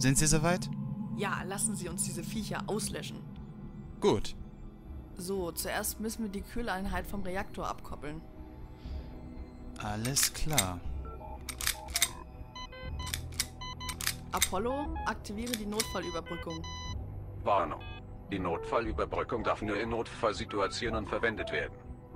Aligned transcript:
Sind 0.00 0.16
Sie 0.16 0.26
soweit? 0.26 0.70
Ja, 1.16 1.42
lassen 1.42 1.76
Sie 1.76 1.88
uns 1.90 2.04
diese 2.04 2.24
Viecher 2.24 2.62
auslöschen. 2.66 3.18
Gut. 4.00 4.34
So, 5.18 5.52
zuerst 5.52 6.00
müssen 6.00 6.22
wir 6.22 6.30
die 6.30 6.40
Kühleinheit 6.40 7.06
vom 7.06 7.22
Reaktor 7.22 7.68
abkoppeln. 7.68 8.22
Alles 9.82 10.32
klar. 10.32 10.80
Apollo, 14.32 14.94
aktiviere 15.04 15.52
die 15.52 15.66
Notfallüberbrückung. 15.66 16.62
Warnung. 17.44 17.80
Die 18.32 18.38
Notfallüberbrückung 18.38 19.44
darf 19.44 19.60
nur 19.60 19.78
in 19.78 19.90
Notfallsituationen 19.90 21.06
verwendet 21.06 21.52
werden. 21.52 21.74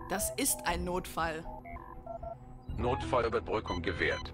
Das 0.08 0.32
ist 0.36 0.58
ein 0.64 0.84
Notfall. 0.84 1.44
Notfallüberbrückung 2.78 3.82
gewährt. 3.82 4.32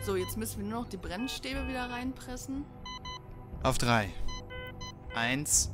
So, 0.00 0.16
jetzt 0.16 0.36
müssen 0.36 0.62
wir 0.62 0.70
nur 0.70 0.80
noch 0.82 0.88
die 0.88 0.96
Brennstäbe 0.96 1.66
wieder 1.68 1.90
reinpressen. 1.90 2.64
Auf 3.62 3.78
drei. 3.78 4.08
Eins, 5.14 5.70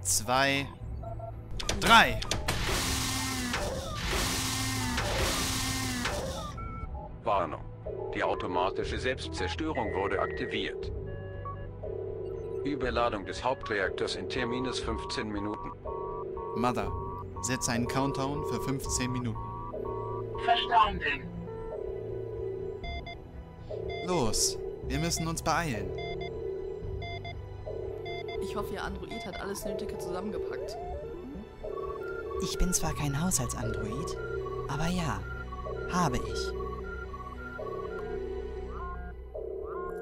zwei, 0.00 0.66
drei. 1.80 2.20
Warnung. 7.24 7.60
Die 8.14 8.24
automatische 8.24 8.98
Selbstzerstörung 8.98 9.92
wurde 9.94 10.20
aktiviert. 10.20 10.90
Überladung 12.64 13.24
des 13.24 13.44
Hauptreaktors 13.44 14.16
in 14.16 14.28
T-minus 14.28 14.80
15 14.80 15.28
Minuten. 15.28 15.72
Mother, 16.56 16.90
setze 17.42 17.72
einen 17.72 17.86
Countdown 17.86 18.44
für 18.46 18.60
15 18.62 19.12
Minuten. 19.12 19.38
Verstanden. 20.44 21.37
Los, 24.08 24.56
wir 24.86 24.98
müssen 25.00 25.28
uns 25.28 25.42
beeilen. 25.42 25.86
Ich 28.40 28.56
hoffe, 28.56 28.72
Ihr 28.72 28.82
Android 28.82 29.26
hat 29.26 29.38
alles 29.38 29.66
Nötige 29.66 29.98
zusammengepackt. 29.98 30.78
Ich 32.42 32.56
bin 32.56 32.72
zwar 32.72 32.94
kein 32.94 33.22
Haushaltsandroid, 33.22 34.16
aber 34.66 34.86
ja, 34.86 35.20
habe 35.92 36.16
ich. 36.16 36.52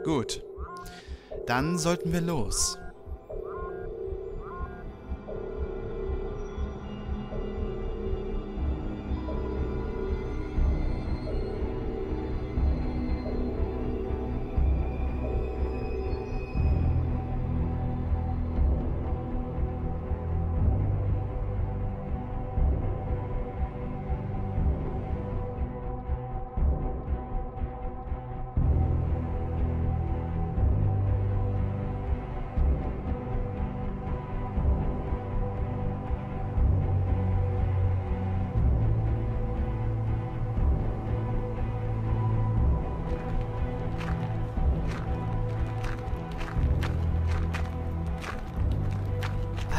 Gut. 0.05 0.41
Dann 1.47 1.77
sollten 1.77 2.13
wir 2.13 2.21
los. 2.21 2.79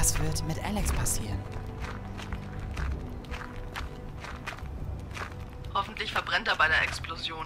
Was 0.08 0.18
wird 0.22 0.48
mit 0.48 0.64
Alex 0.64 0.90
passieren? 0.94 1.38
Hoffentlich 5.74 6.14
verbrennt 6.14 6.48
er 6.48 6.56
bei 6.56 6.70
der 6.70 6.82
Explosion. 6.82 7.46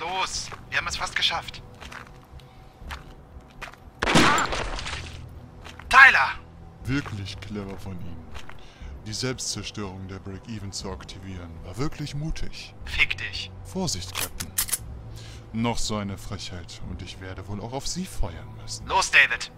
Los, 0.00 0.50
wir 0.68 0.78
haben 0.78 0.88
es 0.88 0.96
fast 0.96 1.14
geschafft. 1.14 1.62
Tyler! 5.88 6.30
Wirklich 6.82 7.38
clever 7.40 7.78
von 7.78 7.92
ihm. 8.00 8.16
Die 9.06 9.12
Selbstzerstörung 9.12 10.08
der 10.08 10.18
Break-Even 10.18 10.72
zu 10.72 10.90
aktivieren, 10.90 11.52
war 11.62 11.76
wirklich 11.76 12.16
mutig. 12.16 12.74
Fick 12.84 13.16
dich. 13.16 13.52
Vorsicht, 13.62 14.12
Captain. 14.12 14.55
Noch 15.52 15.78
so 15.78 15.96
eine 15.96 16.18
Frechheit 16.18 16.80
und 16.90 17.02
ich 17.02 17.20
werde 17.20 17.46
wohl 17.48 17.60
auch 17.60 17.72
auf 17.72 17.86
Sie 17.86 18.04
feuern 18.04 18.48
müssen. 18.62 18.86
Los, 18.86 19.10
David. 19.10 19.50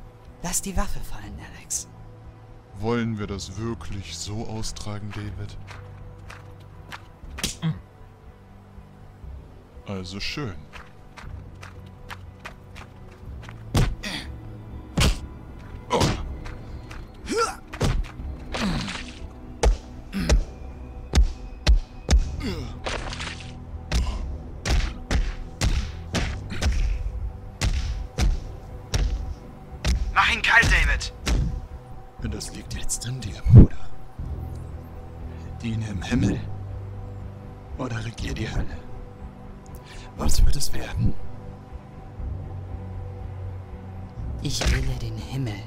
Lass 0.43 0.63
die 0.63 0.77
Waffe 0.77 1.01
fallen, 1.01 1.39
Alex. 1.57 1.89
Wollen 2.79 3.19
wir 3.19 3.27
das 3.27 3.57
wirklich 3.57 4.17
so 4.17 4.47
austragen, 4.47 5.11
David? 5.13 5.57
Also 9.87 10.21
schön. 10.21 10.55
Kalt, 30.59 30.73
David. 30.73 31.13
Das 32.33 32.55
liegt 32.55 32.75
jetzt 32.75 33.07
an 33.07 33.21
dir, 33.21 33.41
Bruder. 33.53 33.77
Diene 35.63 35.89
im 35.89 36.03
Himmel 36.03 36.41
oder 37.79 38.05
regier 38.05 38.35
die 38.35 38.49
Hölle. 38.49 38.77
Was 40.17 40.45
wird 40.45 40.57
es 40.57 40.73
werden? 40.73 41.15
Ich 44.43 44.61
wähle 44.73 44.95
den 45.01 45.17
Himmel. 45.17 45.61